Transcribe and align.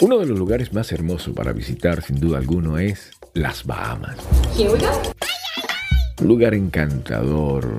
Uno 0.00 0.18
de 0.18 0.26
los 0.26 0.36
lugares 0.36 0.72
más 0.72 0.90
hermosos 0.90 1.32
para 1.36 1.52
visitar, 1.52 2.02
sin 2.02 2.18
duda 2.18 2.38
alguno, 2.38 2.78
es 2.78 3.12
las 3.32 3.64
Bahamas. 3.64 4.16
Un 6.20 6.26
lugar 6.26 6.52
encantador. 6.52 7.78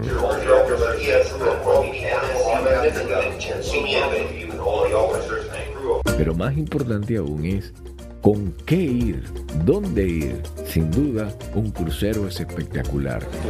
Pero 6.17 6.35
más 6.35 6.57
importante 6.57 7.17
aún 7.17 7.45
es 7.45 7.73
con 8.21 8.53
qué 8.65 8.77
ir, 8.77 9.23
dónde 9.65 10.07
ir. 10.07 10.41
Sin 10.65 10.89
duda, 10.91 11.37
un 11.53 11.69
crucero 11.71 12.29
es 12.29 12.39
espectacular. 12.39 13.27
Si 13.33 13.49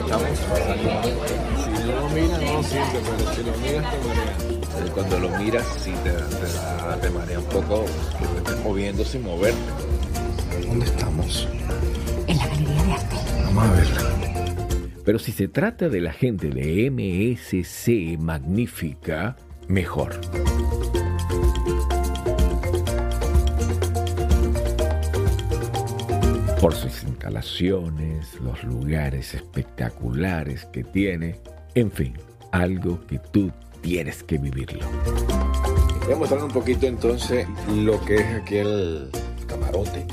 no 1.84 2.02
lo 2.02 2.10
miras, 2.10 2.42
no 2.42 2.54
lo 2.54 2.64
sientes, 2.64 3.02
pero 3.16 3.32
si 3.32 3.44
lo 3.44 3.52
miras, 3.58 3.92
te 3.92 4.55
Cuando 4.94 5.20
lo 5.20 5.30
miras, 5.38 5.66
sí 5.80 5.92
te, 6.04 6.12
te, 6.12 7.02
te 7.02 7.10
marea 7.10 7.40
un 7.40 7.46
poco 7.46 7.86
que 8.20 8.26
te 8.26 8.38
estés 8.38 8.64
moviendo 8.64 9.04
sin 9.04 9.24
moverte. 9.24 9.60
¿Dónde 10.68 10.86
estamos? 10.86 11.48
En 12.28 12.38
la 12.38 12.48
galería 12.48 12.84
de 12.84 12.92
arte. 12.94 13.16
Vamos 13.46 13.64
a 13.64 13.72
verla. 13.72 14.02
Pero 15.06 15.20
si 15.20 15.32
se 15.32 15.48
trata 15.48 15.88
de 15.88 16.02
la 16.02 16.12
gente 16.14 16.50
de 16.50 16.90
MSC 16.90 18.18
Magnífica, 18.20 19.36
mejor. 19.68 20.20
Por 26.60 26.74
sus 26.74 27.04
instalaciones, 27.04 28.40
los 28.42 28.64
lugares 28.64 29.36
espectaculares 29.36 30.66
que 30.66 30.84
tiene, 30.84 31.40
en 31.76 31.92
fin, 31.92 32.14
algo 32.52 33.06
que 33.06 33.20
tú 33.20 33.52
tienes 33.86 34.24
que 34.24 34.40
vivirlo. 34.40 34.84
Voy 36.06 36.14
a 36.14 36.16
mostrar 36.16 36.44
un 36.44 36.50
poquito 36.50 36.88
entonces 36.88 37.48
lo 37.72 38.04
que 38.04 38.16
es 38.16 38.42
aquel 38.42 39.12
camarote. 39.46 40.08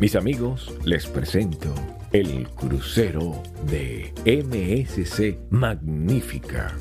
Mis 0.00 0.16
amigos, 0.16 0.72
les 0.86 1.06
presento 1.06 1.74
el 2.12 2.48
crucero 2.48 3.42
de 3.66 4.14
MSC 4.24 5.38
Magnífica. 5.50 6.74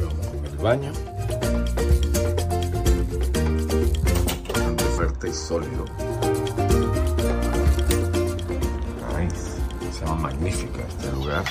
Vamos 0.00 0.52
el 0.52 0.58
baño. 0.58 0.92
Bastante 4.46 4.84
fuerte 4.84 5.28
y 5.28 5.32
sólido. 5.32 5.84
Nice. 9.18 9.92
Se 9.92 10.04
llama 10.04 10.22
Magnífica 10.22 10.86
este 10.88 11.10
lugar. 11.10 11.44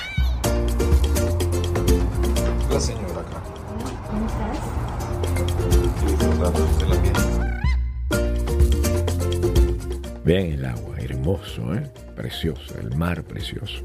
De 6.42 6.88
la. 6.88 7.02
Vean 10.24 10.46
el 10.48 10.66
agua, 10.66 10.96
hermoso, 10.98 11.76
¿eh? 11.76 11.84
Precioso, 12.16 12.80
el 12.80 12.96
mar 12.96 13.24
precioso. 13.24 13.84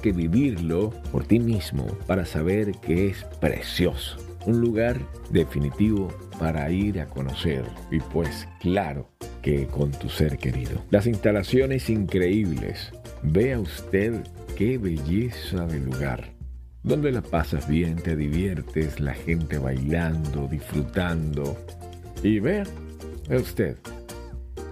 Que 0.00 0.12
vivirlo 0.12 0.90
por 1.12 1.24
ti 1.24 1.38
mismo 1.38 1.86
para 2.06 2.24
saber 2.24 2.72
que 2.80 3.08
es 3.08 3.24
precioso. 3.40 4.16
Un 4.46 4.60
lugar 4.60 4.96
definitivo 5.30 6.08
para 6.38 6.70
ir 6.70 7.00
a 7.00 7.06
conocer. 7.06 7.64
Y 7.90 8.00
pues 8.00 8.48
claro 8.60 9.08
que 9.42 9.66
con 9.66 9.90
tu 9.90 10.08
ser 10.08 10.38
querido. 10.38 10.82
Las 10.90 11.06
instalaciones 11.06 11.90
increíbles. 11.90 12.92
Vea 13.22 13.60
usted 13.60 14.22
qué 14.56 14.78
belleza 14.78 15.66
de 15.66 15.80
lugar. 15.80 16.32
Donde 16.82 17.12
la 17.12 17.20
pasas 17.20 17.68
bien, 17.68 17.96
te 17.96 18.16
diviertes, 18.16 19.00
la 19.00 19.12
gente 19.12 19.58
bailando, 19.58 20.48
disfrutando. 20.48 21.56
Y 22.22 22.40
vea, 22.40 22.64
usted, 23.28 23.76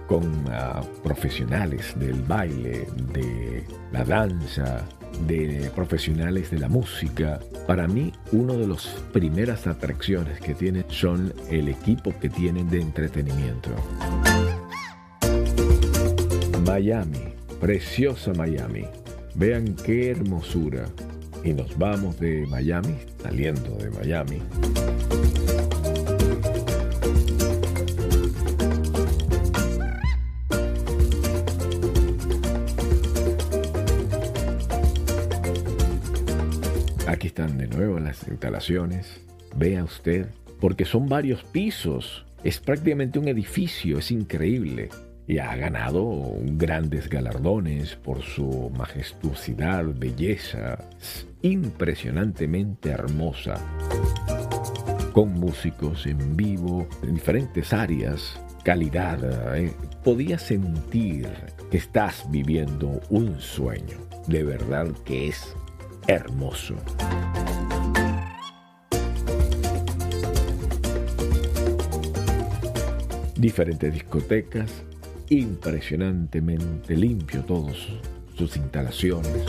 con 0.09 0.23
ah, 0.49 0.81
profesionales 1.03 1.93
del 1.99 2.23
baile, 2.23 2.87
de 3.13 3.63
la 3.91 4.03
danza, 4.03 4.83
de 5.27 5.71
profesionales 5.75 6.49
de 6.49 6.57
la 6.57 6.67
música. 6.67 7.39
Para 7.67 7.87
mí, 7.87 8.11
una 8.31 8.55
de 8.55 8.67
las 8.67 8.87
primeras 9.13 9.67
atracciones 9.67 10.41
que 10.41 10.55
tienen 10.55 10.85
son 10.89 11.31
el 11.51 11.69
equipo 11.69 12.11
que 12.19 12.27
tienen 12.27 12.67
de 12.69 12.81
entretenimiento. 12.81 13.69
Miami, 16.65 17.35
preciosa 17.61 18.33
Miami. 18.33 18.85
Vean 19.35 19.75
qué 19.75 20.09
hermosura. 20.09 20.85
Y 21.43 21.53
nos 21.53 21.77
vamos 21.77 22.19
de 22.19 22.47
Miami, 22.47 22.95
saliendo 23.21 23.75
de 23.77 23.91
Miami. 23.91 24.41
De 37.47 37.67
nuevo 37.67 37.97
las 37.99 38.27
instalaciones. 38.27 39.21
Vea 39.55 39.85
usted, 39.85 40.27
porque 40.59 40.83
son 40.83 41.07
varios 41.07 41.41
pisos. 41.45 42.25
Es 42.43 42.59
prácticamente 42.59 43.17
un 43.17 43.29
edificio, 43.29 43.99
es 43.99 44.11
increíble. 44.11 44.89
Y 45.25 45.37
ha 45.37 45.55
ganado 45.55 46.33
grandes 46.41 47.07
galardones 47.07 47.95
por 47.95 48.23
su 48.23 48.69
majestuosidad, 48.77 49.85
belleza. 49.85 50.79
Es 50.99 51.27
impresionantemente 51.41 52.89
hermosa. 52.89 53.55
Con 55.13 55.31
músicos 55.31 56.07
en 56.07 56.35
vivo, 56.35 56.89
en 57.03 57.13
diferentes 57.13 57.71
áreas, 57.71 58.37
calidad. 58.65 59.55
¿eh? 59.55 59.71
Podías 60.03 60.41
sentir 60.41 61.29
que 61.71 61.77
estás 61.77 62.29
viviendo 62.29 62.99
un 63.09 63.39
sueño. 63.39 63.97
De 64.27 64.43
verdad 64.43 64.89
que 65.05 65.29
es 65.29 65.55
hermoso. 66.07 66.75
Diferentes 73.35 73.93
discotecas, 73.93 74.69
impresionantemente 75.29 76.95
limpio 76.95 77.41
todos 77.45 77.87
sus 78.35 78.57
instalaciones. 78.57 79.45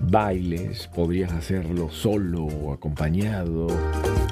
Bailes, 0.00 0.86
podrías 0.88 1.32
hacerlo 1.32 1.90
solo 1.90 2.44
o 2.44 2.72
acompañado. 2.72 3.66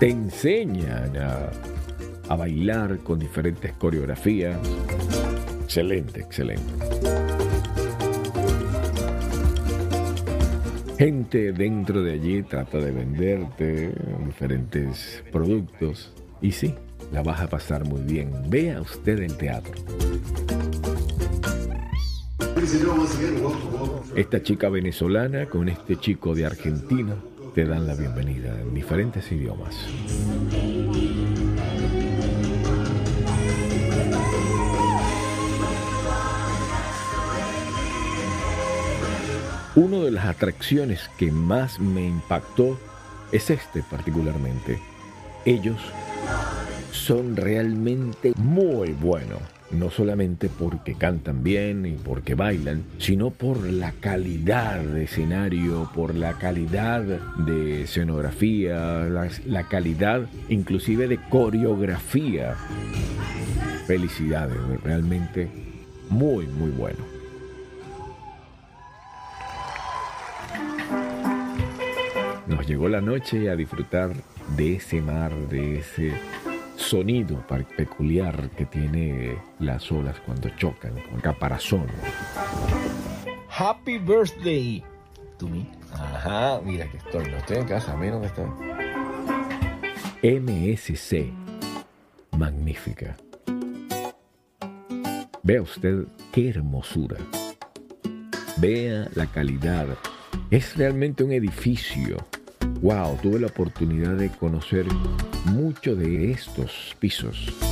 Te 0.01 0.09
enseñan 0.11 1.17
a, 1.19 1.51
a 2.29 2.37
bailar 2.37 2.99
con 2.99 3.19
diferentes 3.19 3.73
coreografías. 3.75 4.59
Excelente, 5.65 6.21
excelente. 6.21 7.28
Gente 10.99 11.53
dentro 11.53 12.03
de 12.03 12.15
allí 12.15 12.43
trata 12.43 12.79
de 12.79 12.91
venderte 12.91 13.93
diferentes 14.27 15.23
productos 15.31 16.13
y 16.43 16.51
sí, 16.51 16.75
la 17.13 17.23
vas 17.23 17.41
a 17.41 17.47
pasar 17.47 17.85
muy 17.85 18.03
bien. 18.03 18.33
Vea 18.49 18.81
usted 18.81 19.21
el 19.21 19.37
teatro. 19.37 19.75
Esta 24.17 24.43
chica 24.43 24.69
venezolana 24.69 25.47
con 25.47 25.69
este 25.69 25.95
chico 25.95 26.35
de 26.35 26.47
Argentina 26.47 27.15
te 27.55 27.65
dan 27.65 27.87
la 27.87 27.95
bienvenida 27.95 28.61
en 28.61 28.75
diferentes 28.75 29.31
idiomas. 29.31 29.77
Una 39.79 39.99
de 39.99 40.11
las 40.11 40.25
atracciones 40.25 41.09
que 41.19 41.31
más 41.31 41.79
me 41.79 42.05
impactó 42.05 42.77
es 43.31 43.49
este 43.49 43.85
particularmente. 43.89 44.81
Ellos 45.45 45.79
son 46.91 47.37
realmente 47.37 48.33
muy 48.35 48.91
buenos. 48.91 49.39
No 49.71 49.89
solamente 49.89 50.49
porque 50.49 50.97
cantan 50.97 51.45
bien 51.45 51.87
y 51.87 51.93
porque 51.93 52.35
bailan, 52.35 52.83
sino 52.99 53.31
por 53.31 53.63
la 53.63 53.93
calidad 53.93 54.81
de 54.81 55.05
escenario, 55.05 55.89
por 55.95 56.13
la 56.17 56.33
calidad 56.39 57.03
de 57.03 57.85
escenografía, 57.85 59.05
la, 59.05 59.29
la 59.47 59.69
calidad 59.69 60.23
inclusive 60.49 61.07
de 61.07 61.21
coreografía. 61.29 62.57
Felicidades, 63.87 64.59
realmente 64.83 65.49
muy, 66.11 66.49
muy 66.49 66.71
bueno. 66.71 67.18
Llegó 72.69 72.87
la 72.91 73.01
noche 73.01 73.49
a 73.49 73.57
disfrutar 73.57 74.13
de 74.55 74.75
ese 74.75 75.01
mar, 75.01 75.35
de 75.49 75.79
ese 75.79 76.13
sonido 76.77 77.43
peculiar 77.77 78.51
que 78.51 78.67
tiene 78.67 79.39
las 79.59 79.91
olas 79.91 80.21
cuando 80.27 80.51
chocan 80.51 80.93
con 81.11 81.19
caparazón. 81.23 81.87
Happy 83.49 83.97
birthday 83.97 84.85
to 85.39 85.49
me. 85.49 85.67
Ajá, 85.93 86.61
mira 86.63 86.87
que 86.91 86.99
estoy, 86.99 87.31
no 87.31 87.39
estoy 87.39 87.57
en 87.57 87.65
casa, 87.65 87.97
mira 87.97 88.13
dónde 88.13 88.29
estoy. 88.29 88.45
MSC. 90.23 91.33
Magnífica. 92.37 93.17
Vea 95.43 95.63
usted 95.63 96.05
qué 96.33 96.51
hermosura. 96.51 97.17
Vea 98.59 99.09
la 99.15 99.27
calidad. 99.27 99.87
Es 100.51 100.77
realmente 100.77 101.25
un 101.25 101.33
edificio. 101.33 102.19
Wow, 102.81 103.19
tuve 103.21 103.41
la 103.41 103.49
oportunidad 103.49 104.15
de 104.15 104.31
conocer 104.31 104.87
mucho 105.47 105.97
de 105.97 106.31
estos 106.31 106.95
pisos. 107.01 107.68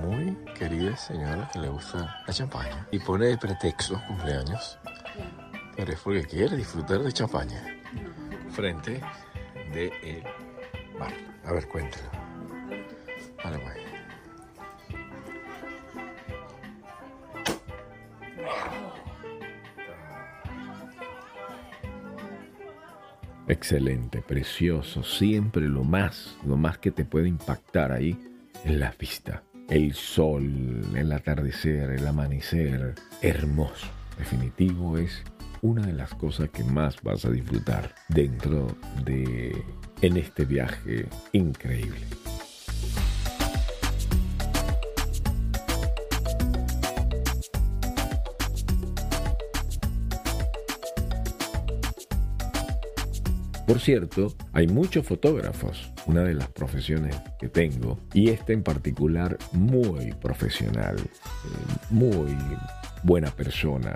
Muy 0.00 0.36
querida 0.54 0.96
señora 0.96 1.48
que 1.52 1.58
le 1.58 1.68
gusta 1.68 2.22
la 2.26 2.32
champaña 2.32 2.86
y 2.90 2.98
pone 2.98 3.26
de 3.26 3.36
pretexto 3.36 4.00
cumpleaños, 4.08 4.78
pero 5.76 5.92
es 5.92 6.00
porque 6.00 6.24
quiere 6.24 6.56
disfrutar 6.56 7.00
de 7.00 7.12
champaña 7.12 7.62
frente 8.50 9.00
de 9.72 9.92
el 10.02 10.22
mar. 10.98 11.12
A 11.44 11.52
ver, 11.52 11.68
cuéntelo. 11.68 12.10
Vale. 13.44 13.82
Excelente, 23.48 24.22
precioso, 24.22 25.02
siempre 25.02 25.68
lo 25.68 25.84
más, 25.84 26.38
lo 26.46 26.56
más 26.56 26.78
que 26.78 26.90
te 26.90 27.04
puede 27.04 27.28
impactar 27.28 27.92
ahí 27.92 28.18
es 28.64 28.72
la 28.72 28.94
vista. 28.98 29.42
El 29.68 29.94
sol, 29.94 30.82
el 30.94 31.12
atardecer, 31.12 31.90
el 31.90 32.06
amanecer, 32.06 32.94
hermoso. 33.22 33.86
Definitivo 34.18 34.98
es 34.98 35.22
una 35.62 35.86
de 35.86 35.92
las 35.92 36.14
cosas 36.14 36.50
que 36.50 36.64
más 36.64 37.00
vas 37.02 37.24
a 37.24 37.30
disfrutar 37.30 37.94
dentro 38.08 38.66
de 39.04 39.56
en 40.02 40.16
este 40.16 40.44
viaje 40.44 41.06
increíble. 41.32 42.00
Por 53.66 53.78
cierto, 53.78 54.34
hay 54.52 54.66
muchos 54.66 55.06
fotógrafos, 55.06 55.92
una 56.06 56.22
de 56.22 56.34
las 56.34 56.48
profesiones 56.48 57.14
que 57.38 57.48
tengo, 57.48 57.98
y 58.12 58.30
esta 58.30 58.52
en 58.52 58.62
particular 58.62 59.38
muy 59.52 60.12
profesional, 60.14 60.96
eh, 60.98 61.08
muy 61.90 62.36
buena 63.04 63.30
persona. 63.30 63.94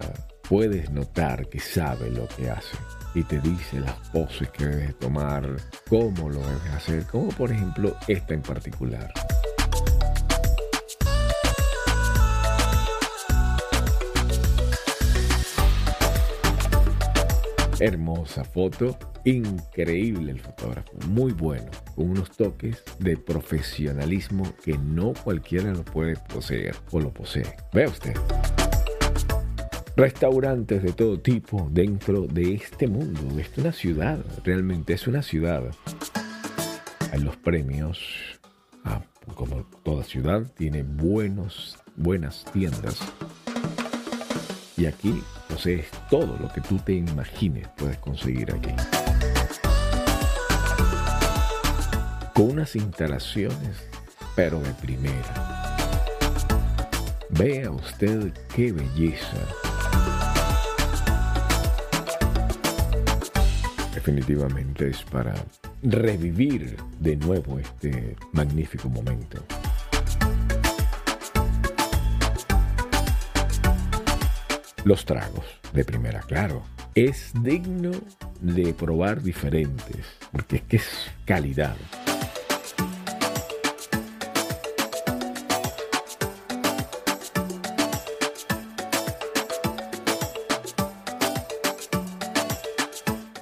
Puedes 0.49 0.91
notar 0.91 1.49
que 1.49 1.59
sabe 1.59 2.11
lo 2.11 2.29
que 2.29 2.49
hace 2.49 2.77
y 3.17 3.25
te 3.25 3.41
dice 3.41 3.81
las 3.81 3.97
poses 4.11 4.49
que 4.51 4.67
debes 4.67 4.99
tomar, 4.99 5.57
cómo 5.89 6.31
lo 6.31 6.41
debes 6.41 6.71
hacer, 6.77 7.05
como 7.07 7.29
por 7.31 7.51
ejemplo 7.51 7.97
esta 8.07 8.35
en 8.35 8.43
particular. 8.43 9.13
Hermosa 17.79 18.43
foto, 18.43 18.97
increíble 19.27 20.33
el 20.33 20.41
fotógrafo, 20.41 20.93
muy 21.09 21.33
bueno, 21.33 21.71
con 21.95 22.11
unos 22.11 22.31
toques 22.31 22.83
de 22.99 23.19
profesionalismo 23.19 24.45
que 24.65 24.79
no 24.79 25.13
cualquiera 25.13 25.73
lo 25.73 25.85
puede 25.85 26.17
poseer 26.33 26.75
o 26.91 27.01
lo 27.01 27.13
posee. 27.13 27.45
Vea 27.75 27.89
usted. 27.89 28.15
Restaurantes 29.95 30.83
de 30.83 30.93
todo 30.93 31.21
tipo 31.21 31.69
dentro 31.71 32.27
de 32.27 32.55
este 32.55 32.87
mundo, 32.87 33.21
de 33.35 33.43
esta 33.43 33.61
una 33.61 33.73
ciudad, 33.73 34.19
realmente 34.43 34.95
es 34.95 35.07
una 35.07 35.23
ciudad. 35.23 35.65
Hay 37.13 37.21
los 37.21 37.37
premios, 37.37 37.99
ah, 38.85 39.03
como 39.35 39.65
toda 39.83 40.03
ciudad, 40.03 40.51
tiene 40.57 40.83
buenos, 40.83 41.79
buenas 41.95 42.47
tiendas. 42.53 43.01
Y 44.79 44.87
aquí 44.87 45.23
posees 45.49 45.87
todo 46.11 46.37
lo 46.39 46.49
que 46.53 46.61
tú 46.61 46.79
te 46.79 46.95
imagines 46.95 47.69
puedes 47.77 47.99
conseguir 47.99 48.53
aquí. 48.53 48.71
Con 52.35 52.51
unas 52.51 52.77
instalaciones, 52.77 53.89
pero 54.35 54.61
de 54.61 54.73
primera. 54.75 55.57
Vea 57.31 57.71
usted 57.71 58.33
qué 58.55 58.73
belleza. 58.73 59.37
Definitivamente 63.95 64.91
es 64.91 65.03
para 65.03 65.35
revivir 65.83 66.77
de 67.01 67.17
nuevo 67.17 67.59
este 67.59 68.17
magnífico 68.33 68.89
momento. 68.89 69.43
Los 74.87 75.05
tragos, 75.05 75.45
de 75.73 75.85
primera, 75.85 76.21
claro. 76.21 76.63
Es 76.95 77.33
digno 77.43 77.91
de 78.41 78.73
probar 78.73 79.21
diferentes, 79.21 80.07
porque 80.31 80.59
es 80.59 80.63
que 80.63 80.77
es 80.77 81.11
calidad. 81.25 81.75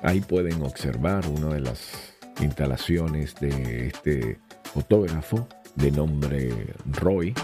Ahí 0.03 0.23
pueden 0.23 0.63
observar 0.63 1.27
una 1.29 1.49
de 1.53 1.61
las 1.61 2.15
instalaciones 2.41 3.35
de 3.35 3.89
este 3.89 4.39
fotógrafo 4.73 5.47
de 5.75 5.91
nombre 5.91 6.75
Roy. 6.87 7.35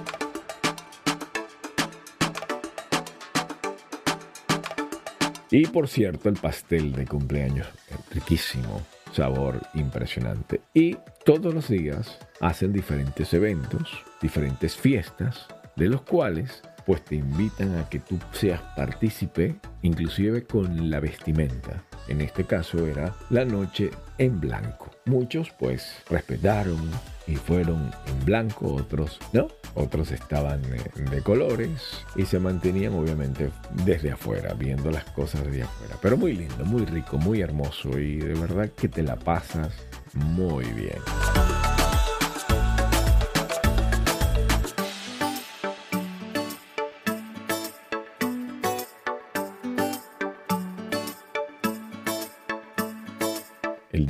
Y 5.51 5.67
por 5.67 5.89
cierto, 5.89 6.29
el 6.29 6.37
pastel 6.37 6.93
de 6.93 7.07
cumpleaños, 7.07 7.67
riquísimo, 8.13 8.83
sabor 9.13 9.61
impresionante. 9.75 10.61
Y 10.75 10.97
todos 11.25 11.53
los 11.53 11.69
días 11.69 12.19
hacen 12.41 12.73
diferentes 12.73 13.35
eventos, 13.35 13.91
diferentes 14.23 14.77
fiestas, 14.77 15.49
de 15.75 15.89
los 15.89 16.03
cuales 16.03 16.63
pues 16.85 17.05
te 17.05 17.17
invitan 17.17 17.77
a 17.79 17.89
que 17.89 18.01
tú 18.01 18.19
seas 18.33 18.61
partícipe, 18.77 19.57
inclusive 19.83 20.45
con 20.45 20.91
la 20.91 21.01
vestimenta. 21.01 21.83
En 22.09 22.21
este 22.21 22.45
caso 22.45 22.87
era 22.87 23.15
la 23.31 23.45
noche 23.45 23.91
en 24.19 24.41
blanco. 24.41 24.91
Muchos 25.07 25.51
pues 25.59 25.95
respetaron 26.09 26.79
y 27.27 27.37
fueron 27.37 27.91
en 28.07 28.25
blanco, 28.25 28.75
otros 28.75 29.19
no. 29.33 29.49
Otros 29.75 30.11
estaban 30.11 30.61
eh, 30.65 30.81
de 31.11 31.23
colores 31.23 32.05
y 32.17 32.25
se 32.25 32.41
mantenían 32.41 32.95
obviamente 32.95 33.51
desde 33.85 34.11
afuera, 34.11 34.55
viendo 34.55 34.91
las 34.91 35.05
cosas 35.05 35.45
desde 35.45 35.63
afuera. 35.63 35.97
Pero 36.03 36.17
muy 36.17 36.35
lindo, 36.35 36.65
muy 36.65 36.85
rico, 36.85 37.19
muy 37.19 37.41
hermoso 37.41 37.99
y 37.99 38.17
de 38.17 38.35
verdad 38.35 38.71
que 38.71 38.89
te 38.89 39.03
la 39.03 39.17
pasas 39.17 39.73
muy 40.15 40.65
bien. 40.73 40.99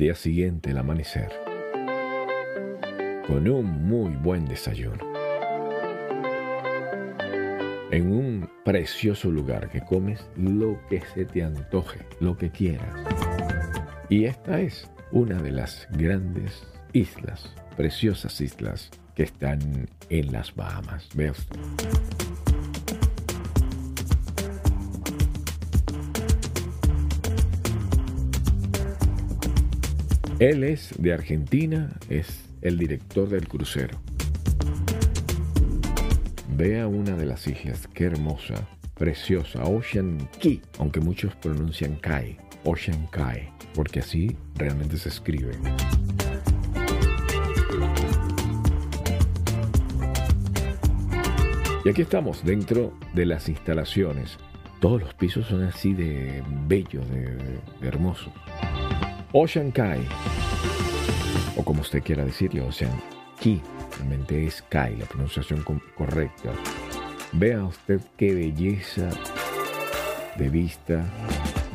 Día 0.01 0.15
siguiente, 0.15 0.71
el 0.71 0.79
amanecer, 0.79 1.31
con 3.27 3.47
un 3.47 3.87
muy 3.87 4.15
buen 4.15 4.45
desayuno 4.45 4.97
en 7.91 8.11
un 8.11 8.49
precioso 8.65 9.29
lugar 9.29 9.69
que 9.69 9.81
comes 9.81 10.27
lo 10.35 10.79
que 10.89 11.01
se 11.13 11.25
te 11.25 11.43
antoje, 11.43 11.99
lo 12.19 12.35
que 12.35 12.49
quieras. 12.49 12.95
Y 14.09 14.25
esta 14.25 14.59
es 14.59 14.89
una 15.11 15.39
de 15.39 15.51
las 15.51 15.87
grandes 15.91 16.63
islas, 16.93 17.53
preciosas 17.77 18.41
islas 18.41 18.89
que 19.13 19.21
están 19.21 19.87
en 20.09 20.31
las 20.31 20.55
Bahamas. 20.55 21.09
Él 30.41 30.63
es 30.63 30.95
de 30.97 31.13
Argentina, 31.13 31.91
es 32.09 32.49
el 32.63 32.79
director 32.79 33.29
del 33.29 33.47
crucero. 33.47 34.01
Vea 36.57 36.87
una 36.87 37.15
de 37.15 37.27
las 37.27 37.45
islas, 37.45 37.87
qué 37.93 38.05
hermosa, 38.05 38.67
preciosa, 38.95 39.63
Ocean 39.65 40.27
Key, 40.39 40.63
aunque 40.79 40.99
muchos 40.99 41.35
pronuncian 41.35 41.95
Kai, 41.97 42.37
Ocean 42.63 43.05
Kai, 43.11 43.51
porque 43.75 43.99
así 43.99 44.35
realmente 44.55 44.97
se 44.97 45.09
escribe. 45.09 45.51
Y 51.85 51.89
aquí 51.89 52.01
estamos 52.01 52.43
dentro 52.43 52.97
de 53.13 53.27
las 53.27 53.47
instalaciones. 53.47 54.39
Todos 54.79 54.99
los 54.99 55.13
pisos 55.13 55.45
son 55.45 55.61
así 55.65 55.93
de 55.93 56.41
bellos, 56.65 57.07
de, 57.11 57.59
hermosos. 57.83 58.33
Ocean 59.33 59.71
Kai, 59.71 60.01
o 61.55 61.63
como 61.63 61.79
usted 61.81 62.03
quiera 62.03 62.25
decirlo, 62.25 62.67
Ocean 62.67 62.91
Key, 63.39 63.61
realmente 63.97 64.45
es 64.45 64.61
Kai, 64.63 64.97
la 64.97 65.05
pronunciación 65.05 65.63
correcta. 65.95 66.51
Vea 67.31 67.63
usted 67.63 68.01
qué 68.17 68.33
belleza 68.33 69.09
de 70.37 70.49
vista, 70.49 71.05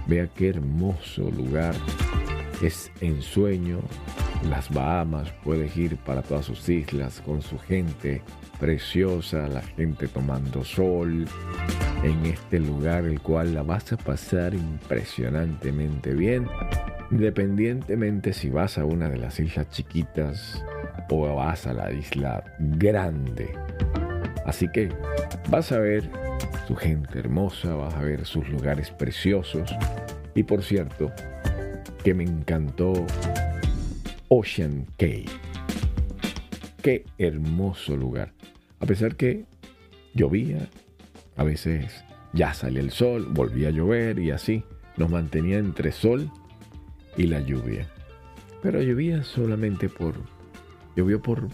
vea 0.07 0.27
qué 0.27 0.51
hermoso 0.51 1.31
lugar. 1.31 1.75
Es 2.61 2.93
ensueño, 3.01 3.81
las 4.51 4.69
Bahamas, 4.69 5.33
puedes 5.43 5.75
ir 5.79 5.97
para 5.97 6.21
todas 6.21 6.45
sus 6.45 6.69
islas 6.69 7.23
con 7.23 7.41
su 7.41 7.59
gente 7.59 8.21
preciosa, 8.61 9.49
la 9.49 9.63
gente 9.63 10.09
tomando 10.09 10.63
sol. 10.63 11.25
En 12.03 12.27
este 12.27 12.61
lugar, 12.61 13.07
el 13.07 13.21
cual 13.23 13.55
la 13.55 13.63
vas 13.63 13.95
a 13.95 13.97
pasar 13.97 14.53
impresionantemente 14.53 16.13
bien, 16.13 16.47
independientemente 17.11 18.33
si 18.33 18.51
vas 18.51 18.79
a 18.79 18.85
una 18.85 19.09
de 19.09 19.19
las 19.19 19.39
islas 19.41 19.69
chiquitas 19.71 20.65
o 21.09 21.35
vas 21.35 21.67
a 21.67 21.73
la 21.73 21.93
isla 21.93 22.45
grande. 22.59 23.51
Así 24.45 24.69
que 24.69 24.91
vas 25.51 25.73
a 25.73 25.79
ver 25.79 26.09
su 26.67 26.75
gente 26.77 27.19
hermosa, 27.19 27.75
vas 27.75 27.95
a 27.95 28.01
ver 28.01 28.25
sus 28.25 28.49
lugares 28.49 28.91
preciosos 28.91 29.75
y 30.35 30.43
por 30.43 30.63
cierto, 30.63 31.13
que 32.05 32.15
me 32.15 32.25
encantó 32.25 32.93
Ocean 34.29 34.87
Cave. 34.99 35.27
Qué 36.83 37.05
hermoso 37.19 37.97
lugar. 37.97 38.33
A 38.81 38.87
pesar 38.87 39.17
que 39.17 39.45
llovía, 40.15 40.69
a 41.37 41.45
veces 41.45 42.05
ya 42.33 42.55
salía 42.55 42.81
el 42.81 42.91
sol, 42.91 43.27
volvía 43.31 43.69
a 43.69 43.73
llover 43.73 44.19
y 44.19 44.31
así 44.31 44.63
nos 44.97 45.11
mantenía 45.11 45.59
entre 45.59 45.91
sol 45.91 46.31
y 47.17 47.27
la 47.27 47.41
lluvia. 47.41 47.89
Pero 48.63 48.83
llovía 48.83 49.23
solamente 49.23 49.89
por... 49.89 50.15
llovió 50.97 51.21
por 51.21 51.49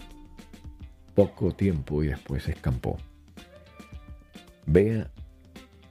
poco 1.15 1.51
tiempo 1.51 2.03
y 2.03 2.07
después 2.07 2.47
escampó. 2.47 2.97
Vea 4.65 5.11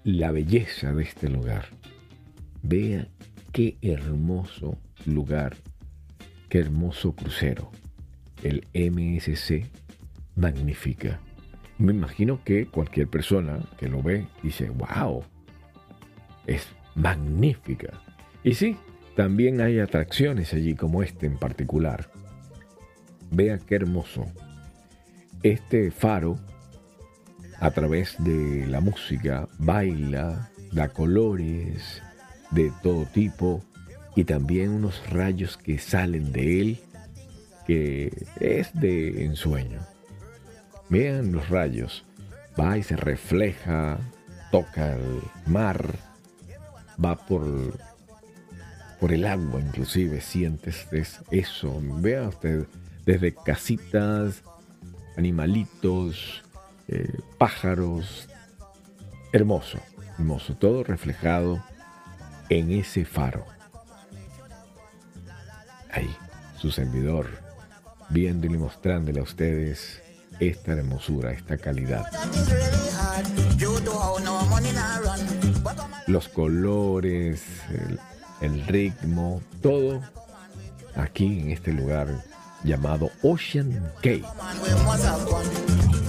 la 0.05 0.31
belleza 0.31 0.93
de 0.93 1.05
este 1.05 1.29
lugar. 1.29 1.67
Vea 2.63 3.09
qué 3.53 3.77
hermoso 3.83 4.79
lugar 5.05 5.57
Qué 6.53 6.59
hermoso 6.59 7.15
crucero. 7.15 7.71
El 8.43 8.67
MSC 8.75 9.65
Magnífica. 10.37 11.19
Me 11.79 11.95
imagino 11.95 12.45
que 12.45 12.67
cualquier 12.67 13.09
persona 13.09 13.61
que 13.79 13.89
lo 13.89 14.03
ve 14.03 14.27
dice, 14.43 14.69
wow, 14.69 15.25
es 16.47 16.69
magnífica. 16.95 18.03
Y 18.45 18.53
sí, 18.53 18.77
también 19.17 19.61
hay 19.61 19.79
atracciones 19.79 20.53
allí 20.55 20.75
como 20.75 21.03
este 21.03 21.27
en 21.27 21.39
particular. 21.39 22.11
Vea 23.31 23.59
qué 23.59 23.77
hermoso. 23.77 24.27
Este 25.43 25.91
faro, 25.91 26.39
a 27.61 27.71
través 27.71 28.15
de 28.19 28.67
la 28.67 28.81
música, 28.81 29.49
baila, 29.59 30.51
da 30.73 30.89
colores 30.89 32.03
de 32.51 32.73
todo 32.83 33.05
tipo 33.07 33.63
y 34.15 34.25
también 34.25 34.71
unos 34.71 35.09
rayos 35.11 35.57
que 35.57 35.79
salen 35.79 36.33
de 36.33 36.61
él, 36.61 36.81
que 37.67 38.27
es 38.41 38.73
de 38.75 39.25
ensueño. 39.25 39.81
Vean 40.89 41.33
los 41.33 41.49
rayos, 41.49 42.05
va 42.59 42.77
y 42.77 42.83
se 42.83 42.97
refleja, 42.97 43.99
toca 44.51 44.95
el 44.95 45.23
mar, 45.47 45.95
va 47.03 47.17
por, 47.17 47.79
por 49.03 49.13
el 49.13 49.27
agua 49.27 49.61
inclusive, 49.61 50.21
sientes 50.21 50.87
eso. 51.33 51.81
Vea 51.83 52.29
usted, 52.29 52.67
desde 53.05 53.35
casitas, 53.35 54.45
animalitos, 55.17 56.45
eh, 56.87 57.13
pájaros, 57.37 58.29
hermoso, 59.33 59.81
hermoso, 60.21 60.55
todo 60.55 60.85
reflejado 60.85 61.65
en 62.49 62.71
ese 62.71 63.05
faro 63.05 63.45
ahí, 65.91 66.15
su 66.57 66.71
servidor, 66.71 67.27
viéndole 68.09 68.55
y 68.55 68.59
mostrándole 68.59 69.19
a 69.19 69.25
ustedes 69.25 70.01
esta 70.39 70.75
hermosura, 70.75 71.33
esta 71.33 71.59
calidad. 71.59 72.07
Los 76.07 76.29
colores, 76.29 77.43
ritmo, 78.67 79.41
todo 79.61 80.01
aquí 80.95 81.41
en 81.41 81.51
este 81.51 81.73
lugar 81.73 82.09
llamado 82.65 83.11
Ocean 83.23 83.93
Gate. 83.97 84.25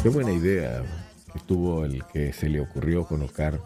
Qué 0.01 0.09
buena 0.09 0.31
idea 0.31 0.83
que 1.31 1.39
tuvo 1.39 1.85
el 1.85 2.03
que 2.05 2.33
se 2.33 2.49
le 2.49 2.59
ocurrió 2.59 3.05
colocar 3.05 3.59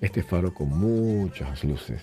este 0.00 0.22
faro 0.22 0.52
con 0.54 0.68
muchas 0.68 1.62
luces. 1.64 2.02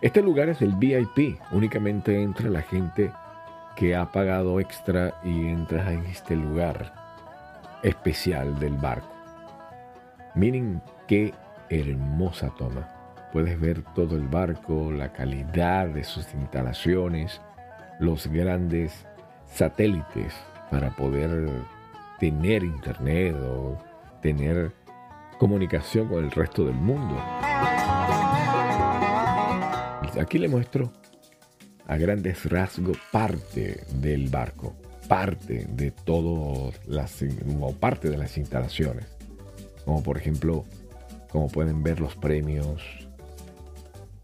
Este 0.00 0.22
lugar 0.22 0.48
es 0.48 0.62
el 0.62 0.72
VIP, 0.74 1.38
únicamente 1.50 2.22
entra 2.22 2.48
la 2.48 2.62
gente 2.62 3.10
que 3.76 3.96
ha 3.96 4.10
pagado 4.12 4.60
extra 4.60 5.20
y 5.24 5.48
entra 5.48 5.92
en 5.92 6.06
este 6.06 6.36
lugar 6.36 6.94
especial 7.82 8.58
del 8.58 8.76
barco. 8.76 9.12
Miren 10.34 10.80
qué 11.06 11.34
hermosa 11.68 12.52
toma. 12.56 12.97
Puedes 13.32 13.60
ver 13.60 13.82
todo 13.94 14.16
el 14.16 14.26
barco, 14.26 14.90
la 14.90 15.12
calidad 15.12 15.88
de 15.88 16.04
sus 16.04 16.32
instalaciones, 16.34 17.40
los 18.00 18.26
grandes 18.28 19.06
satélites 19.46 20.34
para 20.70 20.90
poder 20.96 21.48
tener 22.18 22.64
internet 22.64 23.34
o 23.36 23.78
tener 24.22 24.72
comunicación 25.38 26.08
con 26.08 26.24
el 26.24 26.30
resto 26.30 26.64
del 26.64 26.74
mundo. 26.74 27.16
Aquí 30.20 30.38
le 30.38 30.48
muestro 30.48 30.90
a 31.86 31.96
grandes 31.96 32.44
rasgos 32.50 32.98
parte 33.12 33.84
del 33.92 34.28
barco, 34.28 34.74
parte 35.06 35.66
de 35.70 35.90
todo 35.90 36.72
las 36.86 37.24
o 37.60 37.72
parte 37.72 38.10
de 38.10 38.18
las 38.18 38.36
instalaciones. 38.36 39.06
Como 39.84 40.02
por 40.02 40.18
ejemplo, 40.18 40.64
como 41.30 41.48
pueden 41.48 41.82
ver 41.82 42.00
los 42.00 42.16
premios. 42.16 43.07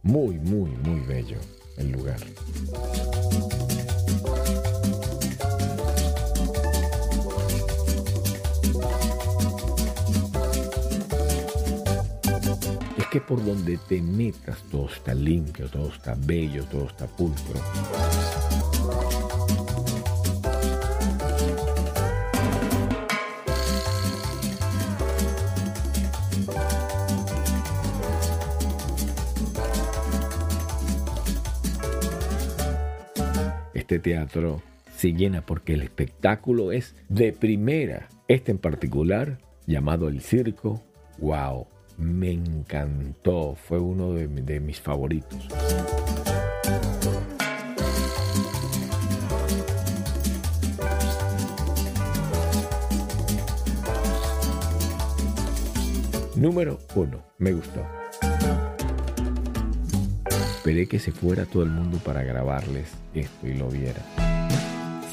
Muy, 0.04 0.38
muy, 0.38 0.70
muy 0.70 1.00
bello 1.00 1.38
el 1.76 1.90
lugar. 1.90 2.20
que 13.14 13.20
por 13.20 13.44
donde 13.44 13.78
te 13.78 14.02
metas 14.02 14.58
todo 14.73 14.88
está 14.88 15.14
limpio, 15.14 15.68
todo 15.68 15.87
está 15.87 16.16
bello, 16.18 16.64
todo 16.64 16.88
está 16.88 17.06
pulcro. 17.06 17.61
Este 33.85 33.99
teatro 33.99 34.62
se 34.97 35.12
llena 35.12 35.45
porque 35.45 35.75
el 35.75 35.83
espectáculo 35.83 36.73
es 36.73 36.97
de 37.11 37.35
primera. 37.35 38.09
Este 38.29 38.50
en 38.50 38.57
particular, 38.57 39.37
llamado 39.67 40.09
el 40.09 40.23
circo, 40.23 40.83
wow, 41.19 41.67
me 41.99 42.31
encantó, 42.31 43.55
fue 43.57 43.79
uno 43.79 44.14
de, 44.14 44.59
mis 44.59 44.81
favoritos. 44.81 45.49
Número 56.35 56.79
uno, 56.95 57.23
me 57.37 57.53
gustó. 57.53 57.85
Esperé 60.64 60.87
que 60.87 60.99
se 60.99 61.12
fuera 61.12 61.44
todo 61.44 61.62
el 61.62 61.68
mundo 61.68 61.99
para 61.99 62.23
grabarles 62.23 62.88
esto 63.12 63.47
y 63.47 63.52
lo 63.52 63.68
viera. 63.68 64.00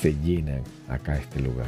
Se 0.01 0.15
llenan 0.15 0.63
acá 0.88 1.17
este 1.17 1.41
lugar. 1.41 1.67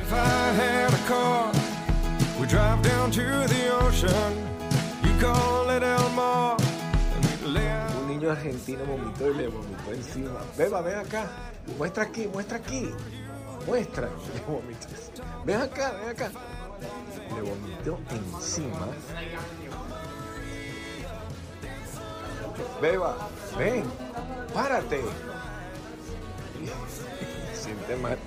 Un 7.99 8.07
niño 8.07 8.31
argentino 8.31 8.85
vomitó 8.85 9.29
y 9.29 9.33
le 9.35 9.47
vomitó 9.49 9.91
encima. 9.93 10.39
Beba, 10.57 10.79
ven 10.79 10.99
acá. 10.99 11.29
Muestra 11.77 12.03
aquí, 12.03 12.29
muestra 12.31 12.59
aquí. 12.59 12.89
Muestra. 13.67 14.07
Le 14.33 14.53
vomitó. 14.53 14.87
Ven 15.43 15.59
acá, 15.59 15.91
ven 15.91 16.07
acá. 16.07 16.31
Le 17.35 17.41
vomitó 17.41 17.99
encima. 18.37 18.87
Beba, 22.81 23.17
ven. 23.57 23.83
Párate. 24.53 25.01
Siente 27.53 27.95
mal. 27.97 28.17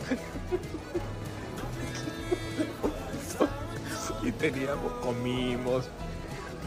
Y 4.23 4.33
teníamos, 4.33 4.93
comimos, 4.95 5.85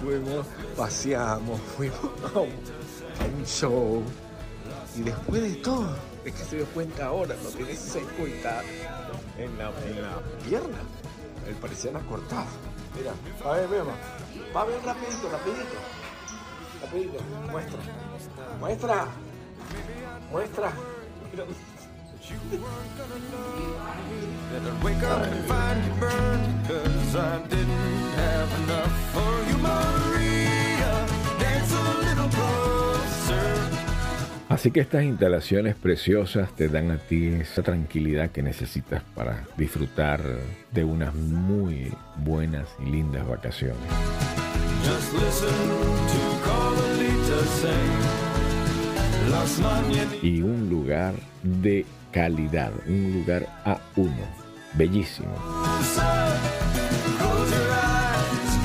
fuimos, 0.01 0.45
paseamos, 0.77 1.59
fuimos 1.75 1.99
a 2.33 2.39
un, 2.39 3.45
show. 3.45 4.01
Y 4.95 5.01
después 5.01 5.41
de 5.41 5.55
todo, 5.55 5.93
es 6.23 6.33
que 6.33 6.43
se 6.45 6.55
dio 6.57 6.65
cuenta 6.67 7.07
ahora, 7.07 7.35
lo 7.43 7.49
tiene 7.49 7.75
seco 7.75 8.25
y 8.25 8.31
en 9.41 9.57
la, 9.57 9.71
pierna. 10.47 10.77
El 11.47 11.55
parecía 11.55 11.91
la 11.91 11.99
cortada. 12.01 12.47
Mira, 12.95 13.13
a 13.43 13.55
ver, 13.55 13.67
beba. 13.67 13.93
Va 14.55 14.61
a 14.61 14.65
ver 14.65 14.81
rapidito, 14.83 15.29
rapidito. 15.29 15.98
Muestra. 16.91 17.79
Muestra. 18.59 19.07
Muestra. 20.31 20.73
Mira. 21.31 21.45
Then 24.51 24.65
I'd 24.65 24.83
wake 24.83 25.03
up 25.03 25.21
and 25.21 25.45
find 25.45 25.85
you 25.85 25.93
burned, 25.99 26.67
cause 26.67 27.15
I 27.15 27.41
didn't 27.47 28.13
have 28.17 28.49
enough 28.63 28.91
for 29.13 29.33
you, 29.49 29.57
Maria. 29.57 31.05
Dance 31.39 31.73
a 31.73 31.93
little 32.01 32.29
closer. 32.29 33.69
Así 34.49 34.71
que 34.71 34.79
estas 34.79 35.03
instalaciones 35.03 35.75
preciosas 35.75 36.55
te 36.55 36.69
dan 36.69 36.89
a 36.91 36.97
ti 36.97 37.27
esa 37.27 37.61
tranquilidad 37.61 38.31
que 38.31 38.41
necesitas 38.41 39.03
para 39.15 39.45
disfrutar 39.57 40.21
de 40.71 40.83
unas 40.83 41.13
muy 41.13 41.93
buenas 42.17 42.67
y 42.79 42.89
lindas 42.89 43.27
vacaciones. 43.27 43.77
Just 44.83 45.13
listen 45.13 45.49
to 45.49 46.38
Y 50.21 50.41
un 50.41 50.69
lugar 50.69 51.13
de 51.43 51.85
calidad, 52.11 52.71
un 52.87 53.13
lugar 53.13 53.47
A1, 53.65 54.09
bellísimo. 54.73 55.33
Close 57.17 57.51
your 57.51 57.71
eyes. 57.71 58.59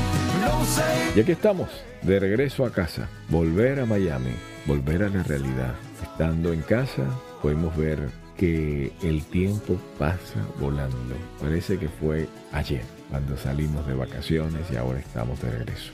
Don't 0.44 0.66
say 0.66 1.12
Y 1.16 1.20
aquí 1.20 1.32
estamos, 1.32 1.68
de 2.02 2.18
regreso 2.18 2.64
a 2.64 2.72
casa, 2.72 3.08
volver 3.28 3.80
a 3.80 3.86
Miami, 3.86 4.32
volver 4.66 5.04
a 5.04 5.08
la 5.08 5.22
realidad. 5.22 5.74
Estando 6.02 6.52
en 6.52 6.62
casa, 6.62 7.04
podemos 7.40 7.76
ver 7.76 8.08
que 8.36 8.92
el 9.02 9.24
tiempo 9.24 9.80
pasa 9.98 10.40
volando. 10.58 11.14
Parece 11.40 11.78
que 11.78 11.88
fue 11.88 12.28
ayer, 12.52 12.82
cuando 13.10 13.36
salimos 13.36 13.86
de 13.86 13.94
vacaciones 13.94 14.62
y 14.72 14.76
ahora 14.76 14.98
estamos 14.98 15.40
de 15.40 15.50
regreso. 15.50 15.92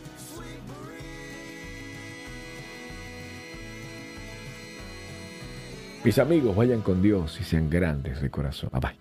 Mis 6.03 6.19
amigos, 6.19 6.57
vayan 6.57 6.81
con 6.81 7.03
Dios 7.03 7.39
y 7.41 7.45
sean 7.45 7.69
grandes 7.69 8.23
de 8.23 8.31
corazón. 8.31 8.71
Bye 8.73 8.81
bye. 8.81 9.00